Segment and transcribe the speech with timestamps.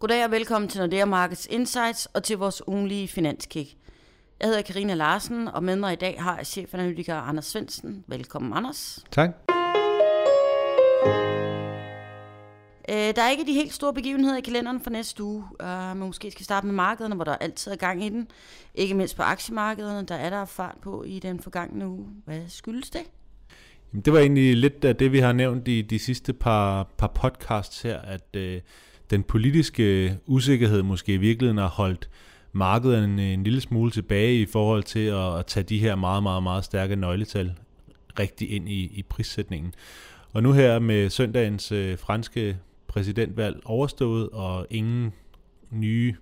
[0.00, 3.76] Goddag og velkommen til Nordea Markets Insights og til vores ugenlige finanskick.
[4.40, 8.04] Jeg hedder Karina Larsen, og med mig i dag har jeg chefanalytiker Anders Svendsen.
[8.06, 9.04] Velkommen, Anders.
[9.10, 9.28] Tak.
[12.88, 15.44] Øh, der er ikke de helt store begivenheder i kalenderen for næste uge.
[15.62, 18.28] Uh, men måske skal starte med markederne, hvor der altid er gang i den.
[18.74, 22.06] Ikke mindst på aktiemarkederne, der er der fart på i den forgangne uge.
[22.24, 23.02] Hvad skyldes det?
[23.92, 27.06] Jamen, det var egentlig lidt af det, vi har nævnt i de sidste par, par
[27.14, 28.60] podcasts her, at øh,
[29.10, 32.08] den politiske øh, usikkerhed måske i virkeligheden har holdt
[32.52, 35.96] markedet en, øh, en lille smule tilbage i forhold til at, at tage de her
[35.96, 37.54] meget, meget, meget stærke nøgletal
[38.18, 39.74] rigtig ind i, i prissætningen.
[40.32, 45.12] Og nu her med søndagens øh, franske præsidentvalg overstået, og ingen
[45.70, 46.14] nye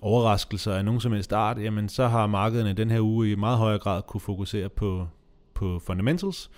[0.00, 3.58] overraskelser af nogen som helst art, jamen så har markederne den her uge i meget
[3.58, 5.08] højere grad kunne fokusere på,
[5.54, 6.50] på fundamentals.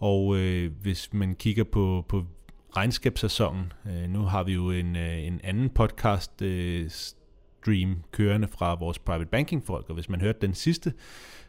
[0.00, 2.24] Og øh, hvis man kigger på, på
[2.76, 8.74] regnskabssæsonen, øh, nu har vi jo en, øh, en anden podcast øh, stream kørende fra
[8.74, 10.92] vores private banking folk, og hvis man hørte den sidste,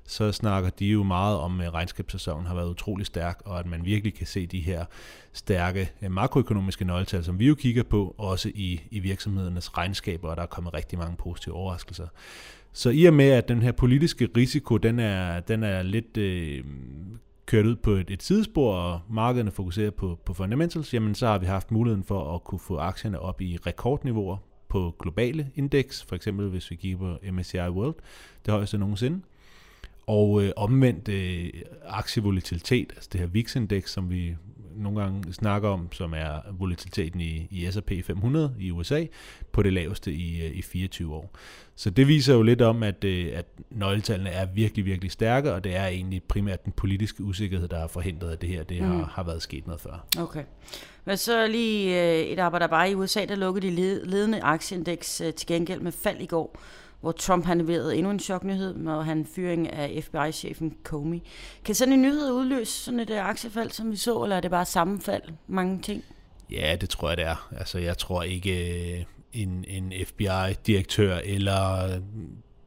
[0.06, 3.86] så snakker de jo meget om, at regnskabssæsonen har været utrolig stærk, og at man
[3.86, 4.86] virkelig kan se de her
[5.34, 10.36] stærke øh, makroøkonomiske nøgletal, som vi jo kigger på, også i, i virksomhedernes regnskaber, og
[10.36, 12.08] der er kommet rigtig mange positive overraskelser.
[12.74, 16.64] Så i og med, at den her politiske risiko, den er, den er lidt øh,
[17.52, 21.38] kørt ud på et, et sidespor, og markederne fokuserer på, på fundamentals, jamen så har
[21.38, 24.38] vi haft muligheden for at kunne få aktierne op i rekordniveauer
[24.70, 27.96] på globale indeks, for eksempel hvis vi kigger på MSCI World,
[28.46, 29.22] det højeste nogensinde.
[30.08, 31.50] Og øh, omvendt øh,
[31.86, 34.36] aktievolatilitet, altså det her VIX-indeks, som vi
[34.76, 39.06] nogle gange snakker om, som er volatiliteten i, i S&P 500 i USA,
[39.52, 41.36] på det laveste i, øh, i 24 år.
[41.76, 45.64] Så det viser jo lidt om, at, øh, at nøgletallene er virkelig, virkelig stærke, og
[45.64, 48.88] det er egentlig primært den politiske usikkerhed, der har forhindret, at det her det mm.
[48.88, 50.06] har, har været sket noget før.
[50.18, 50.44] Okay.
[51.06, 53.72] Men så lige øh, et arbejde bare i USA, der lukkede de
[54.06, 56.60] ledende aktieindeks til gengæld med fald i går
[57.02, 61.20] hvor Trump har leveret endnu en choknyhed med han fyring af FBI-chefen Comey.
[61.66, 64.52] Kan sådan en nyhed udløse sådan et øh, aktiefald, som vi så, eller er det
[64.52, 66.04] bare sammenfald, mange ting?
[66.52, 67.50] Ja, det tror jeg, det er.
[67.58, 72.02] Altså, jeg tror ikke øh, en, en FBI-direktør eller øh,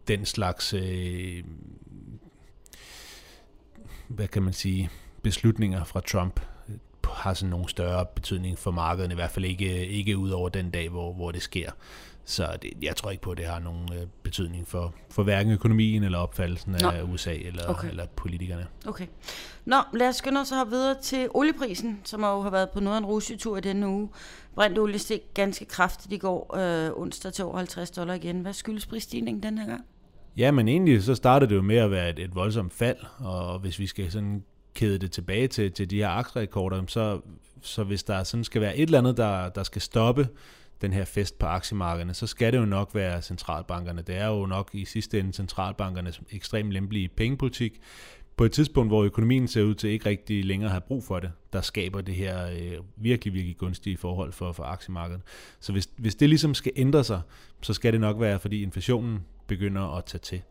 [0.09, 1.45] den slags, øh,
[4.09, 4.91] hvad kan man sige,
[5.23, 6.41] beslutninger fra Trump
[7.15, 10.71] har sådan nogen større betydning for markedet, i hvert fald ikke, ikke ud over den
[10.71, 11.71] dag, hvor, hvor det sker.
[12.25, 15.53] Så det, jeg tror ikke på, at det har nogen øh, betydning for, for hverken
[15.53, 16.89] økonomien eller opfattelsen Nå.
[16.89, 17.91] af USA eller, okay.
[17.91, 18.67] eller politikerne.
[18.87, 19.07] Okay.
[19.65, 22.97] Nå, lad os skynde os at videre til olieprisen, som jo har været på noget
[22.97, 24.09] af en rusjetur i denne uge.
[24.55, 28.41] Brændt olie steg ganske kraftigt i går øh, onsdag til over 50 dollar igen.
[28.41, 29.85] Hvad skyldes prisstigningen den her gang?
[30.37, 33.59] Ja, men egentlig så startede det jo med at være et, et voldsomt fald, og
[33.59, 37.21] hvis vi skal sådan kæde det tilbage til, til de her aktierekorder, så,
[37.63, 40.29] så hvis der sådan skal være et eller andet, der, der skal stoppe
[40.85, 44.03] den her fest på aktiemarkederne, så skal det jo nok være centralbankerne.
[44.03, 47.81] Det er jo nok i sidste ende centralbankernes ekstremt lempelige pengepolitik.
[48.37, 51.21] På et tidspunkt, hvor økonomien ser ud til ikke rigtig længere at have brug for
[51.21, 55.23] det, der skaber det her øh, virkelig, virkelig gunstige forhold for, for aktiemarkedet.
[55.61, 57.21] Så hvis, hvis det ligesom skal ændre sig,
[57.63, 60.43] så skal det nok være, fordi inflationen begynder at tage til.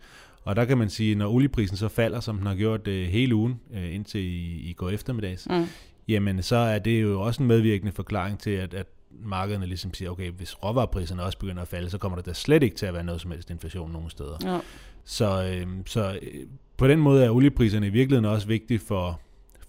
[0.44, 3.36] Og der kan man sige, når olieprisen så falder, som den har gjort øh, hele
[3.36, 5.66] ugen, øh, indtil i, i går eftermiddags, mm.
[6.08, 8.88] jamen så er det jo også en medvirkende forklaring til, at, at
[9.22, 12.63] markederne ligesom siger, okay, hvis råvarepriserne også begynder at falde, så kommer der da slet
[12.63, 14.38] ikke til at være noget som helst inflation nogen steder.
[14.44, 14.59] Ja.
[15.06, 16.46] Så, øh, så øh,
[16.78, 19.19] på den måde er oliepriserne i virkeligheden også vigtige for,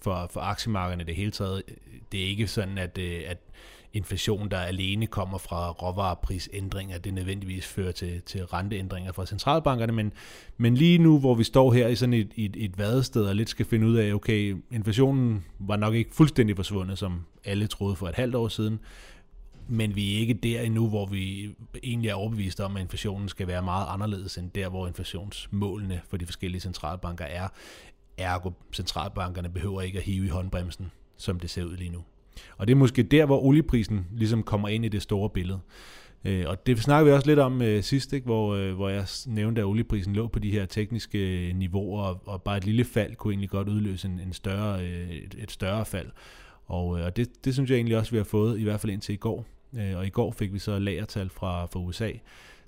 [0.01, 1.63] for, for aktiemarkederne i det hele taget.
[2.11, 3.37] Det er ikke sådan, at, øh, at
[3.95, 10.11] inflation, der alene kommer fra råvareprisændringer, det nødvendigvis fører til, til renteændringer fra centralbankerne, men,
[10.57, 13.49] men lige nu, hvor vi står her i sådan et, et, et vadested og lidt
[13.49, 18.07] skal finde ud af, okay, inflationen var nok ikke fuldstændig forsvundet, som alle troede for
[18.07, 18.79] et halvt år siden,
[19.67, 21.49] men vi er ikke der endnu, hvor vi
[21.83, 26.17] egentlig er overbevist om, at inflationen skal være meget anderledes end der, hvor inflationsmålene for
[26.17, 27.47] de forskellige centralbanker er.
[28.17, 32.03] Ergo, centralbankerne behøver ikke at hive i håndbremsen, som det ser ud lige nu.
[32.57, 35.59] Og det er måske der, hvor olieprisen ligesom kommer ind i det store billede.
[36.25, 38.25] Øh, og det snakker vi også lidt om øh, sidst, ikke?
[38.25, 42.21] Hvor, øh, hvor jeg nævnte, at olieprisen lå på de her tekniske øh, niveauer, og,
[42.25, 45.51] og bare et lille fald kunne egentlig godt udløse en, en større, øh, et, et
[45.51, 46.07] større fald.
[46.65, 49.13] Og, og det, det synes jeg egentlig også, vi har fået, i hvert fald indtil
[49.13, 49.45] i går.
[49.77, 52.11] Øh, og i går fik vi så lagertal fra, fra USA,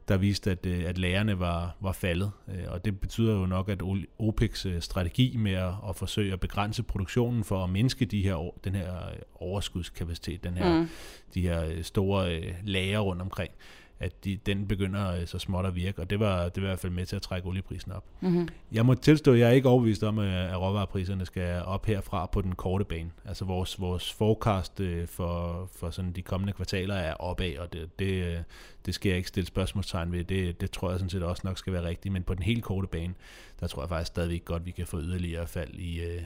[0.07, 2.31] der viste, at, øh, at lagerne var, var faldet.
[2.47, 3.81] Øh, og det betyder jo nok, at
[4.19, 8.75] OPECs strategi med at, at forsøge at begrænse produktionen for at mindske de her, den
[8.75, 8.91] her
[9.35, 10.89] overskudskapacitet, den her, mm.
[11.33, 13.51] de her store lager rundt omkring,
[13.99, 16.69] at de, den begynder øh, så småt at virke, og det var, det var i
[16.69, 18.03] hvert fald med til at trække olieprisen op.
[18.21, 18.47] Mm-hmm.
[18.71, 22.25] Jeg må tilstå, at jeg er ikke overbevist om, at at råvarepriserne skal op herfra
[22.25, 23.11] på den korte bane.
[23.25, 27.99] Altså vores, vores forecast øh, for, for sådan de kommende kvartaler er opad, og det,
[27.99, 28.37] det, øh,
[28.85, 30.23] det skal jeg ikke stille spørgsmålstegn ved.
[30.23, 32.63] Det, det tror jeg sådan set også nok skal være rigtigt, men på den helt
[32.63, 33.13] korte bane,
[33.59, 36.21] der tror jeg faktisk stadigvæk godt, vi kan få yderligere fald i, øh,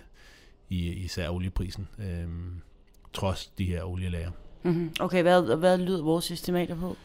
[0.70, 2.28] i især olieprisen, øh,
[3.14, 4.32] trods de her olielager.
[4.64, 4.94] Mm-hmm.
[5.00, 6.98] Okay, hvad, hvad lyder vores estimater på?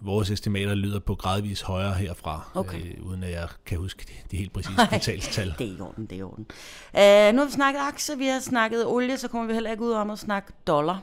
[0.00, 2.78] Vores estimater lyder på gradvis højere herfra, Okay.
[2.78, 5.54] øh, uden at jeg kan huske de, de helt præcise kvartalstal.
[5.58, 6.46] Det er i orden, det er i orden.
[6.94, 9.82] Uh, nu har vi snakket aktier, vi har snakket olie, så kommer vi heller ikke
[9.82, 11.02] ud om at snakke dollar.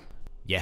[0.49, 0.61] Ja,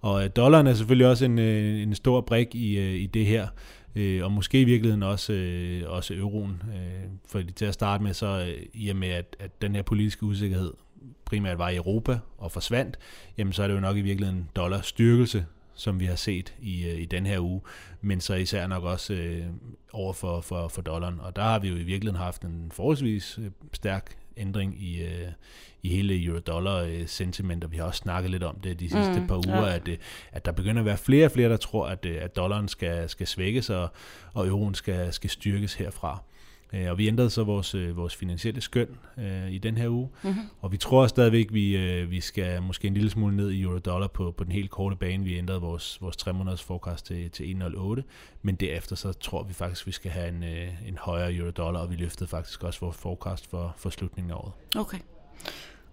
[0.00, 3.26] og øh, dollaren er selvfølgelig også en, øh, en stor brik i, øh, i det
[3.26, 3.48] her,
[3.94, 6.62] øh, og måske i virkeligheden også, øh, også euroen.
[6.68, 9.82] Øh, fordi til at starte med, så øh, i og med, at, at den her
[9.82, 10.72] politiske usikkerhed
[11.24, 12.98] primært var i Europa og forsvandt,
[13.38, 16.86] jamen så er det jo nok i virkeligheden dollars styrkelse, som vi har set i,
[16.86, 17.60] øh, i den her uge,
[18.00, 19.46] men så især nok også øh,
[19.92, 21.20] over for, for, for dollaren.
[21.20, 25.28] Og der har vi jo i virkeligheden haft en forholdsvis øh, stærk ændring i, øh,
[25.82, 29.36] i hele euro-dollar-sentiment, og vi har også snakket lidt om det de sidste Mm, par
[29.48, 29.74] uger, ja.
[29.74, 29.96] at, øh,
[30.32, 33.26] at der begynder at være flere og flere, der tror, at, at dollaren skal, skal
[33.26, 33.88] svækkes, og,
[34.34, 36.22] og euroen skal, skal styrkes herfra.
[36.74, 38.88] Øh, Og vi ændrede så vores, øh, vores finansielle skøn
[39.18, 40.42] øh, i den her uge, Mm-hmm.
[40.60, 44.06] og vi tror stadigvæk, vi, øh, vi skal måske en lille smule ned i euro-dollar
[44.06, 45.24] på, på den helt korte bane.
[45.24, 48.02] Vi ændrede vores, vores 3 måneders forecast til, til 1,08,
[48.42, 51.90] men derefter så tror vi faktisk, vi skal have en, øh, en højere euro-dollar, og
[51.90, 54.52] vi løftede faktisk også vores forecast for, for slutningen af året.
[54.76, 54.98] Okay.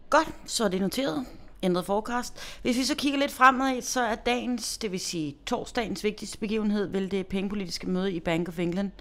[0.09, 1.25] Godt, så er det noteret.
[1.63, 2.59] Ændret forecast.
[2.61, 6.87] Hvis vi så kigger lidt fremad, så er dagens, det vil sige torsdagens vigtigste begivenhed,
[6.87, 8.91] vel det pengepolitiske møde i Bank of England.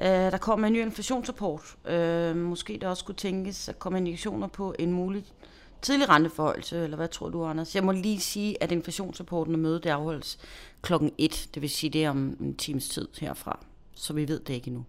[0.00, 1.76] Uh, der kommer en ny inflationsrapport.
[1.90, 5.24] Uh, måske der også skulle tænkes at komme indikationer på en mulig
[5.82, 7.74] tidlig renteforholdelse, eller hvad tror du, Anders?
[7.74, 10.38] Jeg må lige sige, at inflationsrapporten og mødet det afholdes
[10.82, 13.64] klokken 1, det vil sige det er om en times tid herfra.
[13.94, 14.84] Så vi ved det ikke endnu.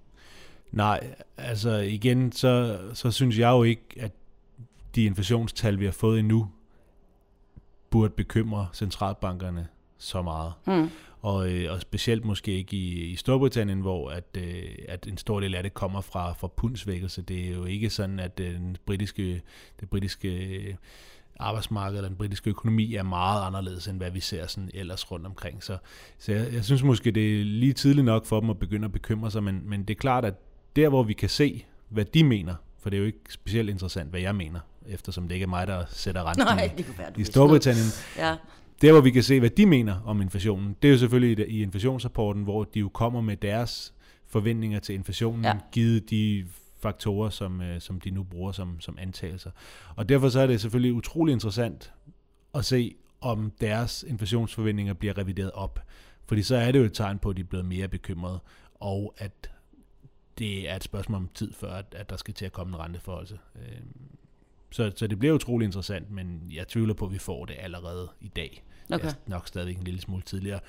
[0.72, 4.12] Nej, altså igen, så, så synes jeg jo ikke, at
[4.96, 6.50] de inflationstal, vi har fået endnu,
[7.90, 9.68] burde bekymre centralbankerne
[9.98, 10.54] så meget.
[10.66, 10.90] Hmm.
[11.22, 15.40] Og, øh, og specielt måske ikke i, i Storbritannien, hvor at, øh, at en stor
[15.40, 17.22] del af det kommer fra, fra pundsvækkelse.
[17.22, 19.42] Det er jo ikke sådan, at øh, den britiske,
[19.80, 20.78] det britiske
[21.40, 25.26] arbejdsmarked eller den britiske økonomi er meget anderledes, end hvad vi ser sådan ellers rundt
[25.26, 25.64] omkring.
[25.64, 25.78] Så,
[26.18, 28.92] så jeg, jeg synes måske, det er lige tidligt nok for dem at begynde at
[28.92, 30.34] bekymre sig, men, men det er klart, at
[30.76, 34.10] der, hvor vi kan se, hvad de mener, for det er jo ikke specielt interessant,
[34.10, 36.98] hvad jeg mener, eftersom det ikke er mig, der sætter renten Nej, i, det kunne
[36.98, 37.88] være, i Storbritannien.
[38.18, 38.36] Ja.
[38.82, 41.62] Der, hvor vi kan se, hvad de mener om inflationen, det er jo selvfølgelig i,
[41.62, 43.94] inflationsrapporten, hvor de jo kommer med deres
[44.28, 45.58] forventninger til inflationen, Ja.
[45.72, 46.46] givet de
[46.80, 49.52] faktorer, som, øh, som de nu bruger som, som antagelser.
[49.96, 51.94] Og derfor så er det selvfølgelig utrolig interessant
[52.56, 55.80] at se, om deres inflationsforventninger bliver revideret op.
[56.26, 58.40] Fordi så er det jo et tegn på, at de er blevet mere bekymrede,
[58.76, 59.52] og at
[60.38, 62.80] det er et spørgsmål om tid, før at, at der skal til at komme en
[62.80, 63.40] renteforholdelse.
[64.72, 68.10] Så, så det bliver utrolig interessant, men jeg tvivler på, at vi får det allerede
[68.22, 68.64] i dag.
[68.94, 69.06] Okay.
[69.08, 70.60] Det er nok stadigvæk en lille smule tidligere.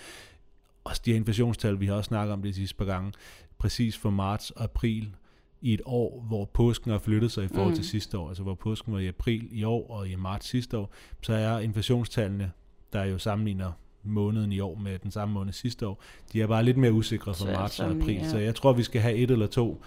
[0.84, 3.12] Og de her inflationstal, vi har også snakket om det de sidste par gange,
[3.58, 5.08] præcis for marts og april
[5.60, 7.76] i et år, hvor påsken har flyttet sig i forhold Mm.
[7.76, 10.78] til sidste år, altså hvor påsken var i april i år og i marts sidste
[10.78, 12.52] år, så er inflationstallene,
[12.92, 13.72] der jo sammenligner
[14.02, 16.02] måneden i år med den samme måned sidste år,
[16.32, 18.14] de er bare lidt mere usikre for marts og april.
[18.14, 18.28] ja.
[18.30, 19.82] Så jeg tror, vi skal have et eller to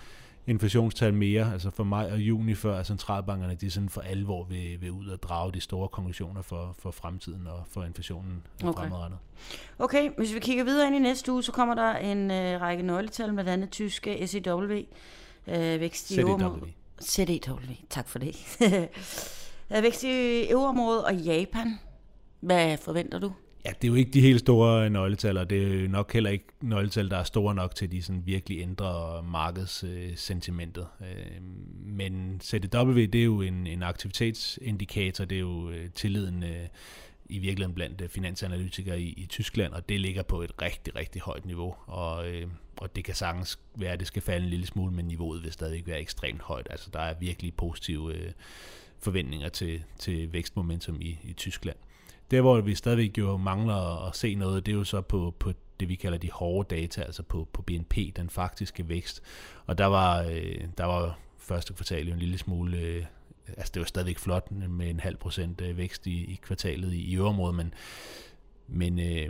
[0.48, 4.92] inflationstal mere, altså for maj og juni, før centralbankerne de sådan for alvor vil, vil
[4.92, 8.80] ud og drage de store konklusioner for, for fremtiden og for inflationen Okay.
[8.82, 9.20] fremadrettet.
[9.80, 12.84] Okay, hvis vi kigger videre ind i næste uge, så kommer der en øh, række
[12.84, 14.64] nøgletal, blandt andet tyske SEW,
[15.48, 16.14] øh, vækst i.
[16.16, 16.66] CDW.
[17.02, 18.36] CDW, tak for det.
[19.76, 21.80] Øh, vækst i euroområdet og Japan.
[22.40, 23.32] Hvad forventer du?
[23.66, 26.30] Ja, det er jo ikke de helt store nøgletal, og det er jo nok heller
[26.30, 30.88] ikke nøgletal, der er store nok til, at de sådan virkelig ændrer markedssentimentet.
[31.02, 31.42] Øh,
[31.86, 36.68] men CDW, det er jo en, en aktivitetsindikator, det er jo øh, tilliden øh,
[37.30, 41.22] i virkeligheden blandt øh, finansanalytikere i, i Tyskland, og det ligger på et rigtig, rigtig
[41.22, 44.66] højt niveau, og, øh, og det kan sagtens være, at det skal falde en lille
[44.66, 46.68] smule, men niveauet vil stadig være ekstremt højt.
[46.70, 48.32] Altså der er virkelig positive øh,
[49.00, 51.78] forventninger til, til vækstmomentum i, i Tyskland.
[52.32, 55.52] Der, hvor vi stadigvæk jo mangler at se noget, det er jo så på, på
[55.80, 59.22] det, vi kalder de hårde data, altså på, på BNP, den faktiske vækst.
[59.66, 63.06] Og der var, øh, der var første kvartal jo en lille smule, øh,
[63.48, 67.02] altså det var stadigvæk flot med en halv procent øh, vækst i, i kvartalet i,
[67.02, 67.74] i øvrigt, men,
[68.68, 69.30] men øh,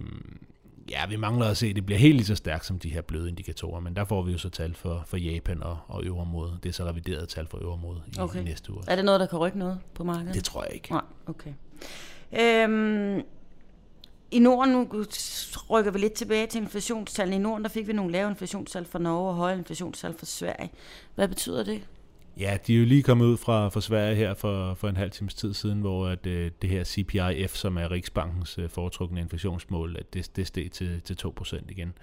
[0.89, 3.01] ja, vi mangler at se, at det bliver helt lige så stærkt som de her
[3.01, 6.63] bløde indikatorer, men der får vi jo så tal for, for Japan og, og øvrigt.
[6.63, 8.41] Det er så revideret tal for øvrigt i, Okay.
[8.41, 8.83] i næste uge.
[8.87, 10.35] Er det noget, der kan rykke noget på markedet?
[10.35, 10.91] Det tror jeg ikke.
[10.91, 11.53] Nej, okay.
[12.33, 13.21] Øhm,
[14.31, 15.05] i Norden, nu
[15.69, 17.35] rykker vi lidt tilbage til inflationstallene.
[17.35, 20.71] I Norden, der fik vi nogle lave inflationstal fra Norge og høje inflationstal fra Sverige.
[21.15, 21.81] Hvad betyder det?
[22.39, 25.11] Ja, de er jo lige kommet ud fra, fra Sverige her for, for en halv
[25.11, 29.95] times tid siden, hvor at, øh, det her CPIF, som er Riksbankens øh, foretrukne inflationsmål,
[29.99, 31.93] at det, det steg til, til 2% igen.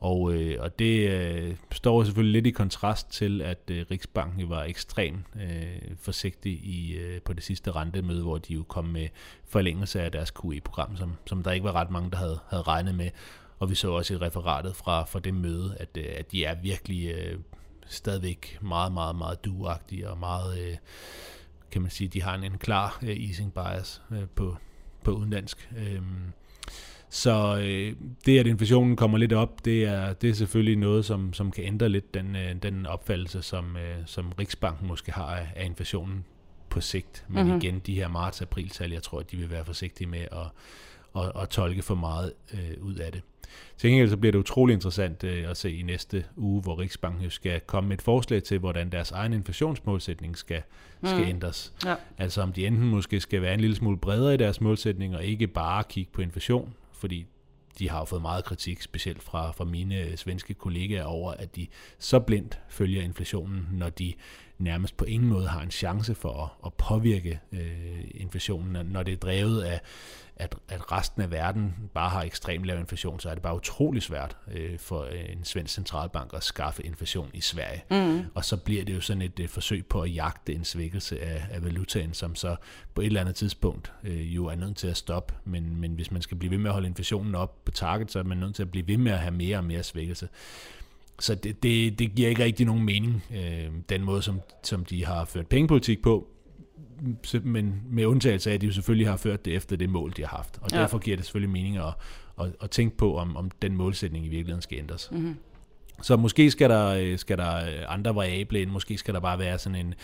[0.00, 4.64] Og, øh, og det øh, står selvfølgelig lidt i kontrast til, at øh, Riksbanken var
[4.64, 9.08] ekstremt øh, forsigtig i, øh, på det sidste rentemøde, hvor de jo kom med
[9.44, 12.94] forlængelse af deres QE-program, som, som der ikke var ret mange, der havde, havde regnet
[12.94, 13.10] med.
[13.58, 16.54] Og vi så også i referatet fra, fra det møde, at, øh, at de er
[16.54, 17.38] virkelig øh,
[17.86, 20.76] stadigvæk meget, meget, meget duagtige og meget, øh,
[21.70, 24.56] kan man sige, de har en, en klar øh, easing bias øh, på,
[25.04, 25.70] på udenlandsk.
[25.76, 26.02] Øh,
[27.14, 31.32] så øh, det, at inflationen kommer lidt op, det er, det er selvfølgelig noget, som,
[31.32, 35.46] som kan ændre lidt den, øh, den opfattelse, som, øh, som Riksbanken måske har af,
[35.56, 36.24] af inflationen
[36.68, 37.24] på sigt.
[37.28, 37.60] Men mm-hmm.
[37.60, 40.46] igen, de her marts-april-tal, jeg tror, at de vil være forsigtige med at,
[41.22, 43.22] at, at tolke for meget øh, ud af det.
[43.78, 47.30] Til gengæld så bliver det utrolig interessant øh, at se i næste uge, hvor Riksbanken
[47.30, 50.62] skal komme med et forslag til, hvordan deres egen inflationsmålsætning skal,
[51.00, 51.08] mm.
[51.08, 51.72] skal ændres.
[51.84, 51.94] Ja.
[52.18, 55.24] Altså om de enten måske skal være en lille smule bredere i deres målsætning, og
[55.24, 57.26] ikke bare kigge på inflation, fordi
[57.78, 61.66] de har jo fået meget kritik, specielt fra, fra mine svenske kollegaer over, at de
[61.98, 64.14] så blindt følger inflationen, når de
[64.58, 69.12] nærmest på ingen måde har en chance for at, at påvirke øh, inflationen, når det
[69.12, 69.80] er drevet af
[70.36, 74.02] at, at resten af verden bare har ekstremt lav inflation, så er det bare utrolig
[74.02, 77.84] svært øh, for en svensk centralbank at skaffe inflation i Sverige.
[77.90, 78.24] Mm.
[78.34, 81.46] Og så bliver det jo sådan et, et forsøg på at jagte en svækkelse af,
[81.50, 82.56] af valutaen, som så
[82.94, 85.34] på et eller andet tidspunkt øh, jo er nødt til at stoppe.
[85.44, 88.18] Men, men hvis man skal blive ved med at holde inflationen op på target, så
[88.18, 90.28] er man nødt til at blive ved med at have mere og mere svækkelse.
[91.20, 95.04] Så det, det, det giver ikke rigtig nogen mening, øh, den måde, som, som de
[95.04, 96.28] har ført pengepolitik på
[97.42, 100.22] men med undtagelse af, at de jo selvfølgelig har ført det efter det mål, de
[100.22, 100.58] har haft.
[100.62, 100.78] Og ja.
[100.78, 101.94] derfor giver det selvfølgelig mening at,
[102.40, 105.08] at, at tænke på, om, om den målsætning i virkeligheden skal ændres.
[105.12, 105.36] Mm-hmm.
[106.02, 109.58] Så måske skal der, øh, skal der andre variable ind, måske skal der bare være
[109.58, 109.94] sådan en,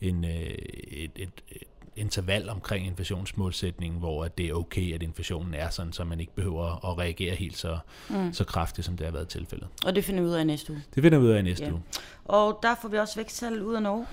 [0.00, 1.62] en, øh, et, et, et
[1.96, 6.90] interval omkring inflationsmålsætningen, hvor det er okay, at inflationen er sådan, så man ikke behøver
[6.90, 7.78] at reagere helt så,
[8.10, 8.32] mm.
[8.32, 9.68] så kraftigt, som det har været tilfældet.
[9.86, 10.82] Og det finder vi ud af næste uge?
[10.94, 11.72] Det finder vi ud af næste ja.
[11.72, 11.82] uge.
[12.24, 14.06] Og der får vi også væksttal ud af Norge?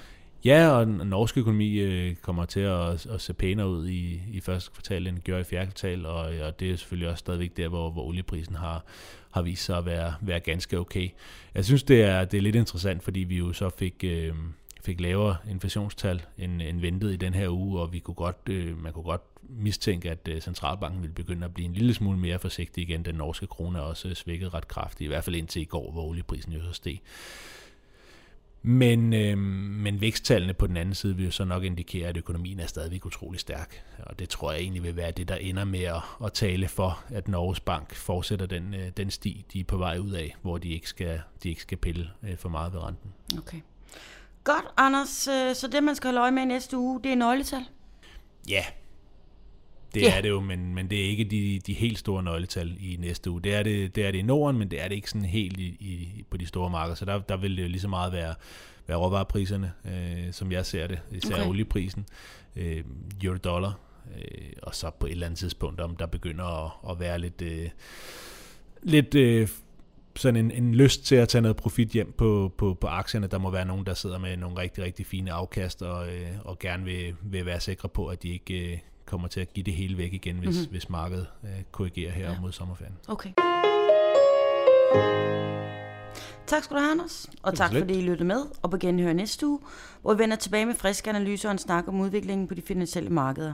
[0.45, 4.39] Ja, og den norske økonomi øh, kommer til at, at se pænere ud i, i
[4.39, 7.67] første kvartal, end gør i fjerde kvartal, og, og det er selvfølgelig også stadigvæk der,
[7.67, 8.85] hvor, hvor olieprisen har,
[9.31, 11.09] har vist sig at være, være ganske okay.
[11.55, 14.03] Jeg synes, det er, det er lidt interessant, fordi vi jo så fik...
[14.03, 14.33] Øh,
[14.85, 18.83] fik lavere inflationstal end, end ventet i den her uge, og vi kunne godt, øh,
[18.83, 22.39] man kunne godt mistænke, at øh, centralbanken ville begynde at blive en lille smule mere
[22.39, 23.05] forsigtig igen.
[23.05, 26.03] Den norske krone er også svækket ret kraftigt, i hvert fald indtil i går, hvor
[26.03, 26.99] olieprisen jo så steg.
[28.65, 32.59] Men, øh, men væksttallene på den anden side vil jo så nok indikere, at økonomien
[32.59, 33.83] er stadigvæk utrolig stærk.
[33.99, 37.03] Og det tror jeg egentlig vil være det, der ender med at, at tale for,
[37.09, 40.57] at Norges Bank fortsætter den, øh, den sti, de er på vej ud af, hvor
[40.57, 43.13] de ikke skal, de ikke skal pille øh, for meget ved renten.
[43.37, 43.59] Okay.
[44.43, 45.27] Godt, Anders.
[45.27, 47.65] Øh, så det, man skal holde øje med næste uge, det er nøgletal?
[48.49, 48.63] Ja,
[49.93, 50.17] det yeah.
[50.17, 53.31] er det jo, men, men det er ikke de, de helt store nøgletal i næste
[53.31, 53.41] uge.
[53.41, 55.59] Det er det, det er det i Norden, men det er det ikke sådan helt
[55.59, 56.95] i, i, på de store markeder.
[56.95, 58.35] Så der, der vil det jo lige så meget være,
[58.87, 60.99] være råvarepriserne, øh, som jeg ser det.
[61.11, 61.47] Især okay.
[61.47, 62.05] olieprisen,
[62.55, 62.83] øh,
[63.23, 63.79] euro-dollar,
[64.17, 67.41] øh, og så på et eller andet tidspunkt, om der begynder at, at være lidt...
[67.41, 67.69] Øh,
[68.83, 69.47] lidt øh,
[70.15, 73.27] sådan en, en lyst til at tage noget profit hjem på, på, på aktierne.
[73.27, 76.59] Der må være nogen, der sidder med nogle rigtig, rigtig fine afkast og, øh, og
[76.59, 79.73] gerne vil, vil være sikre på, at de ikke øh, kommer til at give det
[79.73, 80.71] hele væk igen, hvis, mm-hmm.
[80.71, 82.39] hvis markedet øh, korrigerer her ja.
[82.41, 82.95] mod sommerferien.
[83.07, 83.33] Okay.
[86.47, 87.29] Tak skal du have, Anders.
[87.43, 88.45] Og tak fordi I lyttede med.
[88.61, 89.59] Og på genhør næste uge,
[90.01, 93.09] hvor vi vender tilbage med friske analyser og en snak om udviklingen på de finansielle
[93.09, 93.53] markeder.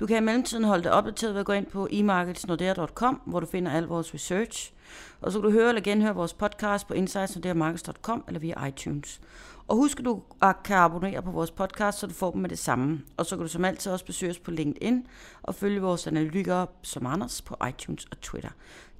[0.00, 3.46] Du kan i mellemtiden holde dig opdateret ved at gå ind på emarketsnordea.com, hvor du
[3.46, 4.72] finder al vores research.
[5.20, 9.20] Og så kan du høre eller genhøre vores podcast på insightsnordeamarkets.com eller via iTunes.
[9.68, 10.22] Og husk, at du
[10.64, 13.00] kan abonnere på vores podcast, så du får dem med det samme.
[13.16, 15.06] Og så kan du som altid også besøge os på LinkedIn
[15.42, 18.50] og følge vores analytikere som Anders på iTunes og Twitter.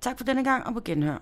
[0.00, 1.18] Tak for denne gang, og på genhør.